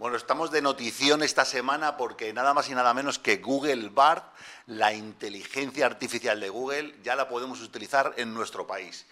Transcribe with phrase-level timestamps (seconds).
[0.00, 4.22] Bueno, estamos de notición esta semana porque nada más y nada menos que Google Bard,
[4.64, 9.04] la inteligencia artificial de Google, ya la podemos utilizar en nuestro país.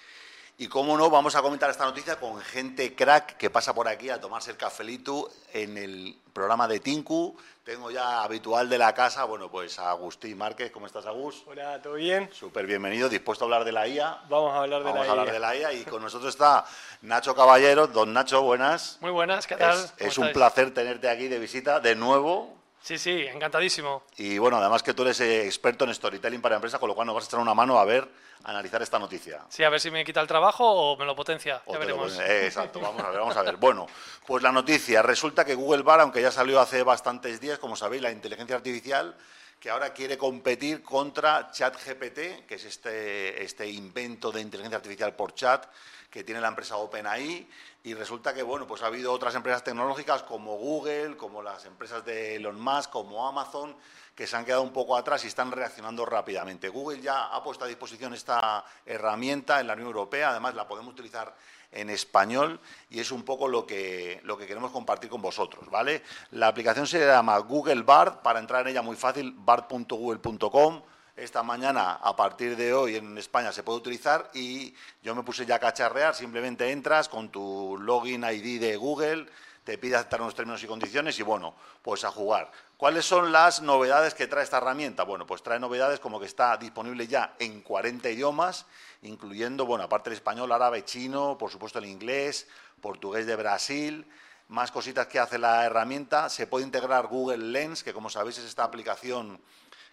[0.60, 4.10] Y cómo no, vamos a comentar esta noticia con gente crack que pasa por aquí
[4.10, 7.36] a tomarse el cafelito en el programa de Tinku.
[7.62, 10.72] Tengo ya habitual de la casa, bueno, pues a Agustín Márquez.
[10.72, 11.44] ¿Cómo estás, Agus?
[11.46, 12.28] Hola, ¿todo bien?
[12.32, 14.22] Súper bienvenido, dispuesto a hablar de la IA.
[14.28, 15.32] Vamos a hablar de Vamos la a hablar IA.
[15.32, 16.64] de la IA y con nosotros está
[17.02, 17.86] Nacho Caballero.
[17.86, 18.98] Don Nacho, buenas.
[19.00, 19.78] Muy buenas, ¿qué tal?
[19.78, 22.57] Es, ¿Cómo es un placer tenerte aquí de visita de nuevo.
[22.88, 24.04] Sí, sí, encantadísimo.
[24.16, 27.06] Y bueno, además que tú eres eh, experto en storytelling para empresas, con lo cual
[27.06, 28.08] nos vas a echar una mano a ver,
[28.44, 29.44] a analizar esta noticia.
[29.50, 31.60] Sí, a ver si me quita el trabajo o me lo potencia.
[31.66, 32.18] O Ya lo veremos.
[32.18, 33.56] eh, exacto, vamos a ver, vamos a ver.
[33.60, 33.86] Bueno,
[34.26, 38.00] pues la noticia, resulta que Google Bar, aunque ya salió hace bastantes días, como sabéis,
[38.00, 39.14] la inteligencia artificial,
[39.60, 45.34] que ahora quiere competir contra ChatGPT, que es este, este invento de inteligencia artificial por
[45.34, 45.66] chat
[46.10, 47.46] que tiene la empresa OpenAI,
[47.84, 52.04] y resulta que, bueno, pues ha habido otras empresas tecnológicas como Google, como las empresas
[52.04, 53.76] de Elon Musk, como Amazon,
[54.14, 56.68] que se han quedado un poco atrás y están reaccionando rápidamente.
[56.68, 60.92] Google ya ha puesto a disposición esta herramienta en la Unión Europea, además la podemos
[60.92, 61.34] utilizar
[61.70, 62.58] en español
[62.90, 66.02] y es un poco lo que, lo que queremos compartir con vosotros, ¿vale?
[66.32, 70.82] La aplicación se llama Google Bard, para entrar en ella muy fácil, bard.google.com.
[71.18, 75.44] Esta mañana, a partir de hoy, en España se puede utilizar y yo me puse
[75.44, 79.26] ya a cacharrear, simplemente entras con tu login ID de Google,
[79.64, 82.52] te pide aceptar unos términos y condiciones y bueno, pues a jugar.
[82.76, 85.02] ¿Cuáles son las novedades que trae esta herramienta?
[85.02, 88.66] Bueno, pues trae novedades como que está disponible ya en 40 idiomas,
[89.02, 92.46] incluyendo, bueno, aparte del español, árabe, chino, por supuesto el inglés,
[92.80, 94.06] portugués de Brasil,
[94.46, 96.28] más cositas que hace la herramienta.
[96.28, 99.40] Se puede integrar Google Lens, que como sabéis es esta aplicación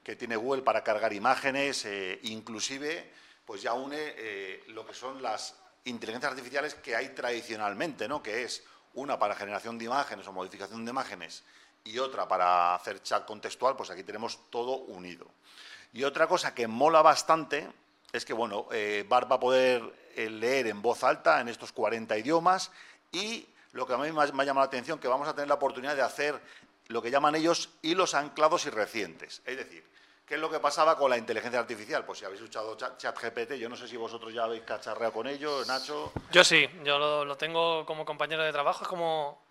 [0.06, 3.12] que tiene Google para cargar imágenes, eh, inclusive
[3.44, 8.24] pues ya une eh, lo que son las inteligencias artificiales que hay tradicionalmente, ¿no?
[8.24, 11.44] que es una para generación de imágenes o modificación de imágenes
[11.84, 15.28] y otra para hacer chat contextual, pues aquí tenemos todo unido.
[15.92, 17.68] Y otra cosa que mola bastante
[18.12, 19.82] es que, bueno, eh, Bart va a poder
[20.16, 22.72] eh, leer en voz alta en estos 40 idiomas
[23.12, 25.48] y lo que a mí más me ha llamado la atención, que vamos a tener
[25.48, 26.40] la oportunidad de hacer
[26.88, 29.42] lo que llaman ellos hilos anclados y recientes.
[29.46, 29.84] Es decir,
[30.26, 32.06] ¿qué es lo que pasaba con la inteligencia artificial?
[32.06, 35.28] Pues si habéis escuchado Chat- ChatGPT, yo no sé si vosotros ya habéis cacharreado con
[35.28, 36.12] ello, Nacho.
[36.32, 38.84] Yo sí, yo lo, lo tengo como compañero de trabajo.
[38.84, 39.44] Es como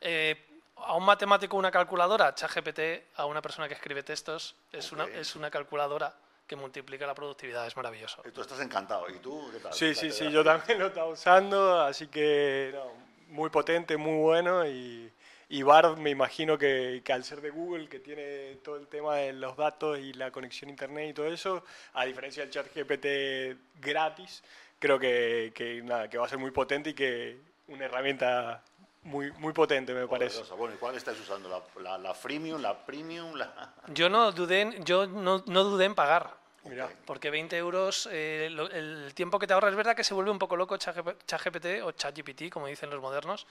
[0.00, 0.44] eh,
[0.76, 2.80] a un matemático una calculadora, ChatGPT,
[3.16, 5.10] a una persona que escribe textos, es, una, Ok.
[5.14, 6.14] es una calculadora
[6.46, 7.66] que multiplica la productividad.
[7.66, 8.22] Es maravilloso.
[8.24, 9.08] Y tú estás encantado.
[9.10, 9.72] ¿Y tú qué tal?
[9.74, 12.92] Sí, ¿Qué sí, sí, yo también lo estaba usando, así que no,
[13.34, 15.12] muy potente, muy bueno y,
[15.50, 19.16] y Bard me imagino que, que al ser de Google, que tiene todo el tema
[19.16, 21.64] de los datos y la conexión a internet y todo eso,
[21.94, 24.42] a diferencia del chat GPT gratis,
[24.78, 27.38] creo que, que, nada, que va a ser muy potente y que
[27.68, 28.62] una herramienta
[29.02, 30.34] muy, muy potente me parece.
[30.36, 30.54] Poderosa.
[30.54, 31.48] Bueno, ¿y cuál estáis usando?
[31.48, 33.34] ¿La, la, la freemium, la premium?
[33.34, 33.72] La...
[33.88, 36.36] Yo no dudé, en- yo no, no dudé en pagar.
[36.64, 36.88] Mira.
[37.06, 40.30] Porque 20 euros, eh, lo- el tiempo que te ahorra, es verdad que se vuelve
[40.30, 43.46] un poco loco ChatGP ChatGPT o ChatGPT, como dicen los modernos,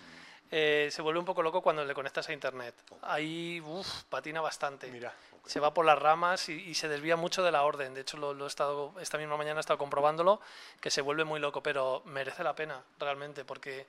[0.51, 2.75] eh, se vuelve un poco loco cuando le conectas a Internet.
[3.01, 4.87] Ahí, uff, patina bastante.
[4.87, 5.13] mira.
[5.45, 7.93] Se va por las ramas y, y se desvía mucho de la orden.
[7.93, 10.41] De hecho, lo, lo he estado, esta misma mañana he estado comprobándolo,
[10.81, 13.85] que se vuelve muy loco, pero merece la pena realmente, porque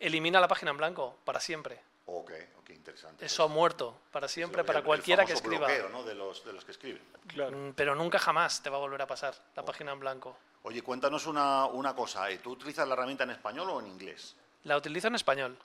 [0.00, 1.80] elimina la página en blanco para siempre.
[2.06, 2.30] Ok,
[2.60, 3.26] ok, interesante.
[3.26, 5.66] Eso ha muerto para siempre, para el cualquiera que escriba.
[5.66, 6.04] bloqueo, ¿no?
[6.04, 7.02] de, los, de los que escriben.
[7.26, 7.56] Claro.
[7.56, 10.36] Mm, Pero nunca jamás te va a volver a pasar la página en blanco.
[10.62, 12.30] Oye, cuéntanos una, una cosa.
[12.30, 12.38] ¿eh?
[12.38, 14.36] ¿Tú utilizas la herramienta en español o en inglés?
[14.64, 15.58] La utilizo en español.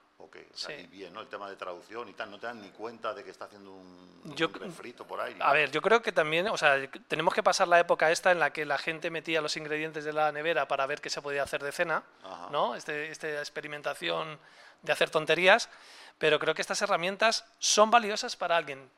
[0.54, 0.74] Sí.
[0.74, 1.22] y bien, ¿no?
[1.22, 3.72] El tema de traducción y tal, no te dan ni cuenta de que está haciendo
[3.72, 5.36] un, Yo- un refrito por ahí.
[5.40, 6.76] A ver, yo creo que también, o sea,
[7.08, 10.14] tenemos que pasar la época esta en la que la gente metía los ingredientes de
[10.14, 12.50] la nevera para ver qué se podía hacer de cena, Ajá.
[12.52, 12.76] ¿no?
[12.76, 14.40] Este, esta experimentación
[14.82, 15.70] de hacer tonterías,
[16.18, 18.90] pero creo que estas herramientas son valiosas para alguien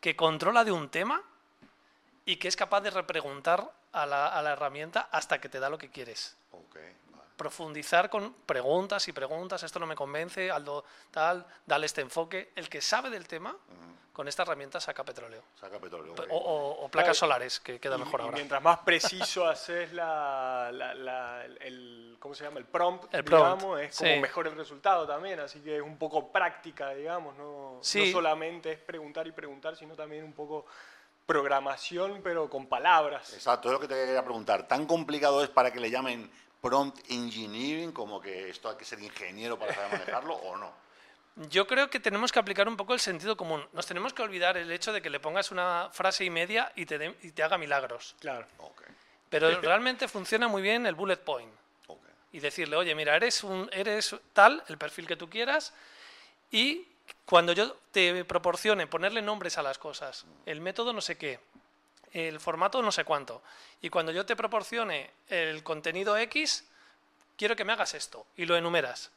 [0.00, 1.22] que controla de un tema
[2.24, 5.68] y que es capaz de repreguntar a la, a la herramienta hasta que te da
[5.68, 6.36] lo que quieres.
[6.52, 6.94] Ok, vale.
[7.44, 12.52] Profundizar con preguntas y preguntas, esto no me convence, Aldo tal, dale este enfoque.
[12.54, 13.56] El que sabe del tema,
[14.12, 15.42] con esta herramienta saca petróleo.
[15.58, 16.12] Saca petróleo.
[16.12, 16.26] O, ok.
[16.32, 17.32] o- o placas Claro.
[17.32, 18.34] solares, que queda Y- mejor y ahora.
[18.36, 22.58] mientras más preciso haces la, la- la- el, ¿cómo se llama?
[22.58, 24.20] El prompt, El prompt, digamos, es como sí.
[24.20, 28.08] mejor el resultado también, así que es un poco práctica, digamos, no, Sí.
[28.08, 30.66] no solamente es preguntar y preguntar, sino también un poco
[31.24, 33.32] programación, pero con palabras.
[33.32, 34.68] Exacto, es lo que te quería preguntar.
[34.68, 39.00] ¿Tan complicado es para que le llamen prompt engineering, como que esto hay que ser
[39.00, 40.72] ingeniero para saber manejarlo, o no?
[41.48, 43.64] Yo creo que tenemos que aplicar un poco el sentido común.
[43.72, 46.84] Nos tenemos que olvidar el hecho de que le pongas una frase y media y
[46.86, 48.14] te, dé- y te haga milagros.
[48.20, 48.46] Claro.
[48.58, 48.82] Ok,
[49.30, 51.50] Pero realmente funciona muy bien el bullet point.
[52.32, 55.72] Y decirle, oye, mira, eres, un, eres tal, el perfil que tú quieras,
[56.52, 56.86] y
[57.24, 61.40] Cuando yo te proporcione ponerle nombres a las cosas, el método no sé qué,
[62.12, 63.42] el formato no sé cuánto,
[63.80, 66.64] y cuando yo te proporcione el contenido X,
[67.36, 69.10] quiero que me hagas esto, y lo enumeras.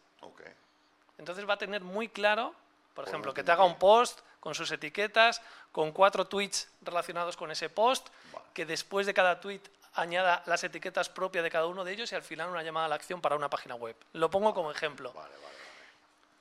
[1.18, 2.54] Entonces va a tener muy claro,
[2.94, 5.42] por Por ejemplo, lo que te haga un post con sus etiquetas,
[5.72, 8.45] con cuatro tweets relacionados con ese post, Vale.
[8.54, 9.62] que después de cada tweet
[9.94, 12.89] añada las etiquetas propias de cada uno de ellos y al final una llamada a
[12.89, 13.96] la acción para una página web.
[14.13, 15.13] Lo pongo como ejemplo.
[15.13, 15.56] Vale, vale, vale.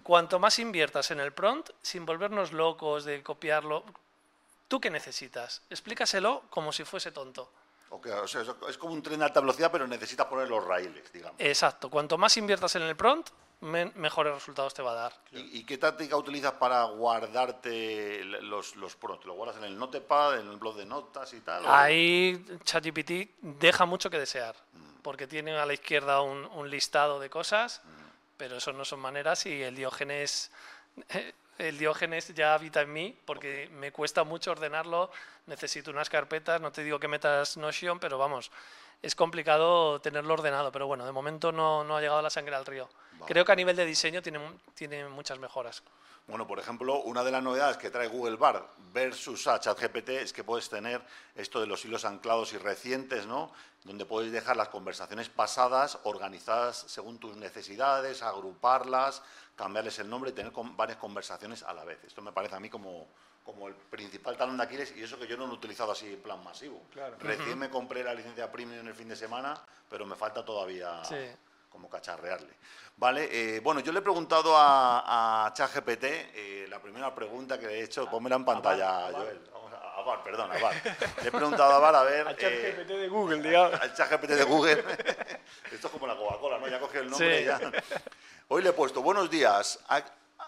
[0.02, 3.84] Cuanto más inviertas en el prompt, sin volvernos locos de copiarlo,
[4.68, 5.62] ¿tú qué necesitas?
[5.70, 7.52] Explícaselo como si fuese tonto.
[7.90, 11.12] Ok, o sea, es como un tren de alta velocidad, pero necesitas poner los raíles,
[11.12, 11.38] digamos.
[11.38, 11.90] Exacto.
[11.90, 13.28] Cuanto más inviertas en el prompt,
[13.60, 15.12] mejores resultados te va a dar.
[15.30, 19.26] ¿Y, y qué táctica utilizas para guardarte los, los prompts?
[19.26, 21.64] ¿Lo guardas en el Notepad, en el blog de notas y tal?
[21.66, 24.56] Ahí ChatGPT deja mucho que desear,
[25.02, 27.82] porque tiene a la izquierda un, un listado de cosas,
[28.36, 30.50] pero eso no son maneras y el Diógenes,
[31.68, 35.10] el Diógenes ya habita en mí, porque me cuesta mucho ordenarlo,
[35.46, 38.50] necesito unas carpetas, no te digo que metas Notion, pero vamos,
[39.02, 42.64] es complicado tenerlo ordenado, pero bueno, de momento no, no ha llegado la sangre al
[42.64, 42.88] río.
[43.12, 43.26] Vale.
[43.26, 44.40] Creo que a nivel de diseño tiene,
[44.74, 45.82] tiene muchas mejoras.
[46.28, 50.32] Bueno, por ejemplo, una de las novedades que trae Google Bar versus a ChatGPT es
[50.32, 51.02] que puedes tener
[51.34, 53.52] esto de los hilos anclados y recientes, ¿no?
[53.82, 59.22] Donde puedes dejar las conversaciones pasadas organizadas según tus necesidades, agruparlas,
[59.56, 61.98] cambiarles el nombre y tener varias conversaciones a la vez.
[62.04, 63.08] Esto me parece a mí como,
[63.44, 66.06] como el principal talón de Aquiles y eso que yo no lo he utilizado así
[66.12, 66.82] en plan masivo.
[66.92, 67.16] Claro.
[67.18, 69.60] Recién me compré la licencia premium en el fin de semana,
[69.90, 71.16] pero me falta todavía Sí.
[71.68, 72.54] como cacharrearle.
[72.96, 77.66] Vale, eh, bueno, yo le he preguntado a, a ChatGPT eh, la primera pregunta que
[77.66, 79.40] le he hecho, pónmela en pantalla, Joel.
[79.52, 80.74] Vamos a, a Bar, perdón, a Bar.
[81.22, 82.28] Le he preguntado a Bar a ver.
[82.28, 83.80] A eh, ChatGPT de Google, digamos.
[83.80, 84.84] al ChatGPT de Google.
[85.72, 86.68] Esto es como la Coca-Cola, ¿no?
[86.68, 87.42] Ya cogió el nombre Sí.
[87.42, 87.60] y ya.
[88.48, 90.02] Hoy le he puesto, buenos días, a-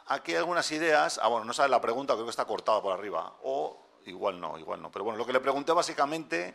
[0.06, 1.20] aquí hay algunas ideas.
[1.22, 3.34] Ah, bueno, no sabe la pregunta, creo que está cortada por arriba.
[3.42, 4.90] O igual no, igual no.
[4.90, 6.54] Pero bueno, lo que le pregunté básicamente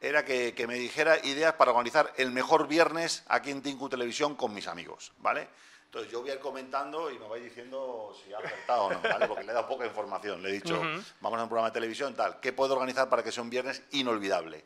[0.00, 4.34] era que, que me dijera ideas para organizar el mejor viernes aquí en Tinku Televisión
[4.34, 5.48] con mis amigos, ¿vale?
[5.84, 9.02] Entonces yo voy a ir comentando y me vais diciendo si ha acertado o no,
[9.02, 9.28] ¿vale?
[9.28, 10.42] Porque le he dado poca información.
[10.42, 10.80] Le he dicho,
[11.20, 13.82] vamos a un programa de televisión, tal, ¿qué puedo organizar para que sea un viernes
[13.90, 14.64] inolvidable?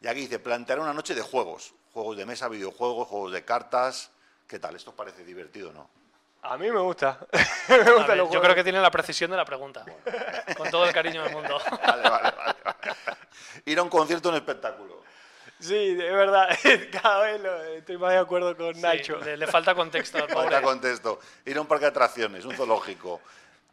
[0.00, 4.10] Y aquí dice, plantear una noche de juegos, juegos de mesa, videojuegos, juegos de cartas.
[4.46, 4.74] ¿Qué tal?
[4.74, 5.88] ¿Esto os parece divertido o no?
[6.48, 7.18] A mí me gusta.
[7.68, 9.84] me ver, yo creo que tiene la precisión de la pregunta,
[10.56, 11.58] con todo el cariño del mundo.
[11.86, 12.56] Vale, vale, vale.
[12.64, 12.76] vale.
[13.64, 15.02] Ir a un concierto, un espectáculo.
[15.58, 16.48] Sí, es verdad.
[17.02, 19.16] Cada vez lo- estoy más de acuerdo con Sí, Nacho.
[19.18, 20.62] le, le falta contexto al Falta pobre.
[20.62, 21.18] contexto.
[21.46, 23.20] Ir a un parque de atracciones, un zoológico,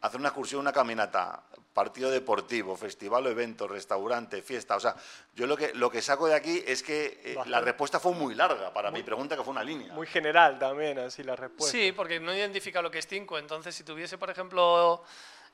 [0.00, 1.40] hacer una excursión, una caminata,
[1.74, 4.76] partido deportivo, festival o evento, restaurante, fiesta.
[4.76, 4.94] O sea,
[5.34, 8.34] yo lo que, lo que saco de aquí es que eh, la respuesta fue muy
[8.34, 9.92] larga para mi pregunta, que fue una línea.
[9.92, 11.76] Muy general también, así la respuesta.
[11.76, 13.36] Sí, porque no identifica lo que es Tinku.
[13.36, 15.02] Entonces, si tuviese, por ejemplo,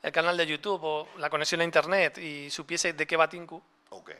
[0.03, 3.61] el canal de YouTube o la conexión a Internet y supiese de qué va Tinku,
[3.89, 4.11] Ok.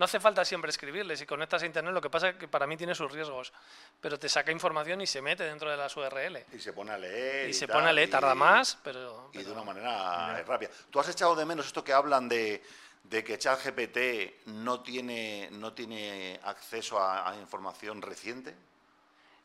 [0.00, 1.14] No hace falta siempre escribirle.
[1.14, 3.52] Si conectas a Internet, lo que pasa es que para mí tiene sus riesgos.
[4.00, 6.38] Pero te saca información y se mete dentro de las URL.
[6.54, 7.50] Y se pone a leer.
[7.50, 9.28] Y se tal, pone a leer, y- tarda más, pero...
[9.34, 10.70] Y de una manera rápida.
[10.88, 12.64] ¿Tú has echado de menos esto que hablan de,
[13.04, 18.54] de que ChatGPT no tiene, no tiene acceso a, a información reciente?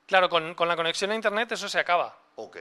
[0.07, 2.17] Claro, con, con la conexión a Internet eso se acaba.
[2.35, 2.59] Ok.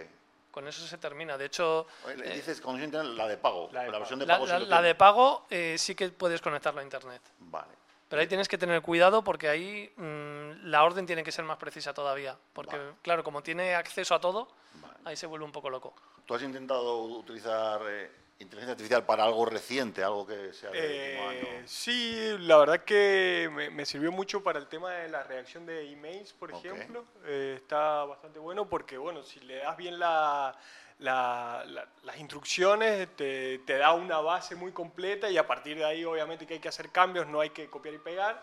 [0.54, 1.36] Con eso se termina.
[1.36, 1.84] De hecho,
[2.16, 2.78] le dices con
[3.16, 3.68] la de pago.
[3.72, 4.82] La La, versión de la, pago la- la tiene.
[4.86, 7.20] de pago eh, sí que puedes conectarlo a Internet.
[7.40, 7.72] Vale.
[8.08, 11.56] Pero ahí tienes que tener cuidado porque ahí mm, la orden tiene que ser más
[11.56, 12.36] precisa todavía.
[12.52, 12.92] Porque, Vale.
[13.02, 14.94] claro, como tiene acceso a todo, Vale.
[15.06, 15.92] ahí se vuelve un poco loco.
[16.24, 21.28] ¿Tú has intentado utilizar eh, inteligencia artificial para algo reciente, algo que sea del último
[21.28, 21.62] Eh, año?
[21.66, 25.90] sí, la verdad que me, me sirvió mucho para el tema de la reacción de
[25.92, 27.04] emails, por ejemplo.
[27.24, 30.56] Eh, está bastante bueno porque, bueno, si le das bien la,
[30.98, 35.84] la- la- las instrucciones, te, te da una base muy completa y a partir de
[35.84, 38.42] ahí, obviamente, que hay que hacer cambios, no hay que copiar y pegar.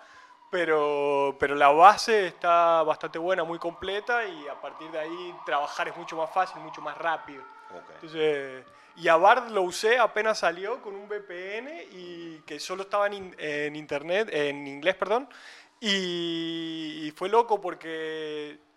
[0.52, 5.88] Pero, pero la base está bastante buena, muy completa y a partir de ahí trabajar
[5.88, 7.42] es mucho más fácil, mucho más rápido.
[7.96, 8.66] Entonces,
[8.98, 13.34] y a Bard lo usé apenas salió con un VPN y que solo estaba en,
[13.40, 15.30] en internet, en inglés, perdón.
[15.80, 18.71] Y, y fue loco porque po-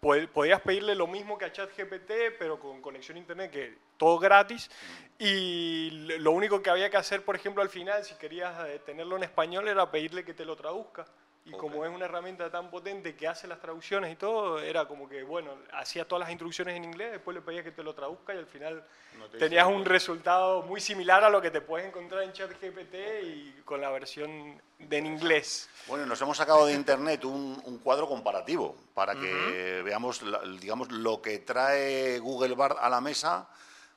[0.00, 4.70] podías pedirle lo mismo que a ChatGPT, pero con conexión a internet, que todo gratis.
[5.18, 9.16] Y lo único que había que hacer, por ejemplo, al final, si querías eh, tenerlo
[9.16, 11.06] en español, era pedirle que te lo traduzca.
[11.46, 11.60] Y Ok.
[11.60, 15.22] como es una herramienta tan potente que hace las traducciones y todo, era como que,
[15.22, 18.38] bueno, hacía todas las instrucciones en inglés, después le pedías que te lo traduzca y
[18.38, 18.84] al final
[19.16, 22.94] No te tenías un resultado muy similar a lo que te puedes encontrar en ChatGPT
[23.22, 25.70] y con la versión de en inglés.
[25.86, 30.90] Bueno, nos hemos sacado de internet un, un cuadro comparativo para que veamos, la- digamos,
[30.90, 33.48] lo que trae Google Bard a la mesa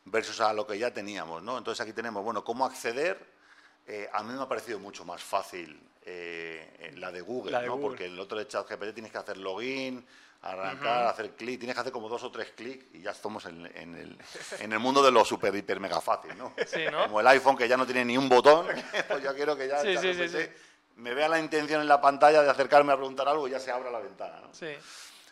[0.05, 1.57] versus a lo que ya teníamos, ¿no?
[1.57, 3.38] Entonces aquí tenemos, bueno, cómo acceder.
[3.91, 7.65] Eh, a mí me ha parecido mucho más fácil eh, la de Google, La de
[7.67, 7.73] ¿no?
[7.73, 7.87] Google.
[7.89, 10.05] Porque el otro de ChatGPT tienes que hacer login,
[10.43, 13.65] arrancar, hacer clic, tienes que hacer como dos o tres clics y ya estamos en,
[13.75, 14.17] en el,
[14.59, 16.53] en el mundo de lo super, hiper, mega fácil, ¿no?
[16.67, 17.05] Sí, ¿no?
[17.05, 18.67] Como el iPhone que ya no tiene ni un botón,
[19.07, 20.37] pues yo quiero que ya Sí, sí.
[20.97, 23.71] me vea la intención en la pantalla de acercarme a preguntar algo y ya se
[23.71, 24.53] abra la ventana, ¿no?
[24.53, 24.69] Sí.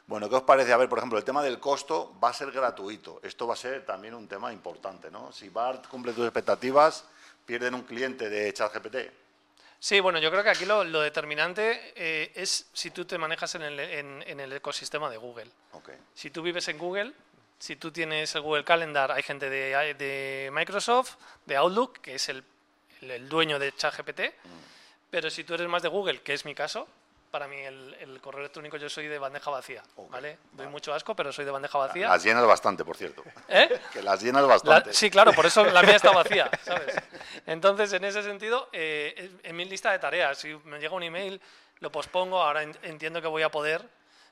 [0.08, 0.74] Bueno, ¿qué os parece?
[0.74, 3.20] A ver, por ejemplo, el tema del costo va a ser gratuito.
[3.22, 5.32] Esto va a ser también un tema importante, ¿no?
[5.32, 7.04] Si BART cumple tus expectativas,
[7.48, 8.98] pierden un cliente de ChatGPT.
[9.80, 13.56] Sí, bueno, yo creo que aquí lo, lo determinante eh, es si tú te manejas
[13.56, 15.50] en el, en- en el ecosistema de Google.
[16.14, 17.14] Si tú vives en Google,
[17.58, 22.28] si tú tienes el Google Calendar, hay gente de, de Microsoft, de Outlook, que es
[22.30, 22.44] el,
[23.02, 24.22] el- el dueño de ChatGPT,
[25.10, 26.88] pero si tú eres más de Google, que es mi caso,
[27.32, 30.38] para mí el, el correo electrónico yo soy de bandeja vacía, ¿vale?
[30.54, 32.08] Doy mucho asco, pero soy de bandeja vacía.
[32.08, 33.24] Las llenas bastante, por cierto.
[33.48, 33.80] ¿Eh?
[33.94, 34.94] Que las llenas La- bastante.
[34.94, 36.96] sí, claro, por eso la mía está vacía, ¿sabes?
[37.46, 41.40] Entonces, en ese sentido, eh, en mi lista de tareas, si me llega un email,
[41.80, 43.88] lo pospongo, ahora en- entiendo que voy a poder,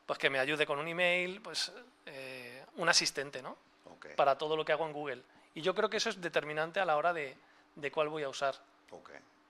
[0.06, 1.72] pues que me ayude con un email, pues
[2.06, 3.58] eh, un asistente, ¿no?
[3.86, 5.22] Ok, Para todo lo que hago en Google.
[5.54, 7.36] Y yo creo que eso es determinante a la hora de,
[7.76, 8.56] de cuál voy a usar.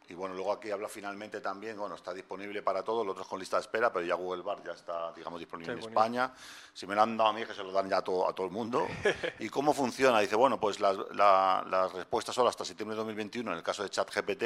[0.08, 3.40] Y bueno, luego aquí habla finalmente también, bueno, está disponible para todos, los otros con
[3.40, 5.80] lista de espera, pero ya Google Bar ya está, digamos, disponible en.
[5.90, 6.32] España.
[6.74, 8.34] Si me lo han dado a mí, que se lo dan ya a todo, a
[8.34, 8.88] todo el mundo.
[9.40, 10.20] ¿Y cómo funciona?
[10.20, 13.90] Dice, bueno, pues las, la- respuestas son hasta septiembre de 2021 en el caso de
[13.90, 14.44] ChatGPT,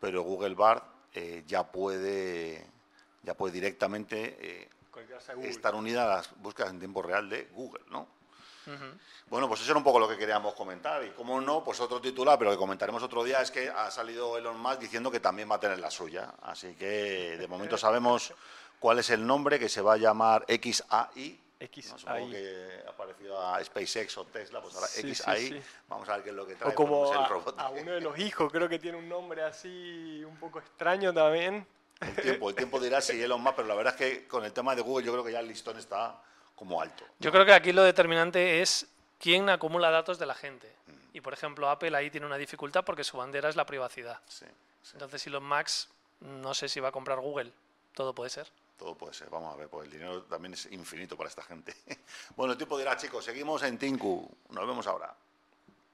[0.00, 2.66] pero Google Bar eh, ya puede
[3.22, 4.68] ya puede directamente eh,
[5.48, 8.06] estar unida a las búsquedas en tiempo real de Google, ¿no?
[8.66, 8.84] Ujú.
[9.28, 11.04] Bueno, pues eso era un poco lo que queríamos comentar.
[11.04, 14.36] Y como no, pues otro titular, pero que comentaremos otro día, es que ha salido
[14.38, 16.34] Elon Musk diciendo que también va a tener la suya.
[16.42, 18.32] Así que de momento sabemos
[18.78, 21.40] cuál es el nombre, que se va a llamar XAI.
[21.60, 21.98] ¿no?
[21.98, 25.48] Supongo que ha parecido a SpaceX o Tesla, pues ahora Sí, sí, XAI.
[25.48, 25.62] sí.
[25.88, 26.70] Vamos a ver qué es lo que trae.
[26.70, 27.58] O como ponemos el a, robot.
[27.58, 31.66] a uno de los hijos, creo que tiene un nombre así un poco extraño también.
[32.00, 34.52] El tiempo, el tiempo dirá si Elon Musk, pero la verdad es que con el
[34.52, 36.20] tema de Google yo creo que ya el listón está
[36.54, 37.04] como alto.
[37.18, 38.86] Yo creo que aquí lo determinante es
[39.18, 40.72] quién acumula datos de la gente.
[41.12, 44.20] Y, por ejemplo, Apple ahí tiene una dificultad porque su bandera es la privacidad.
[44.26, 44.46] Sí,
[44.82, 44.90] sí.
[44.94, 45.88] Entonces, Elon Max
[46.20, 47.52] no sé si va a comprar Google.
[47.94, 48.50] Todo puede ser.
[48.76, 51.74] Todo puede ser, vamos a ver, pues el dinero también es infinito para esta gente.
[52.36, 54.28] Bueno, el tiempo dirá, chicos, seguimos en Tinku.
[54.50, 55.14] Nos vemos ahora.